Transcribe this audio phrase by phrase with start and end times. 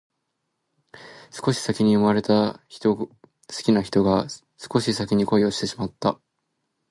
[1.29, 3.09] 少し先に生まれた好
[3.49, 4.25] きな人が
[4.57, 6.19] 少し先に恋をしてしまった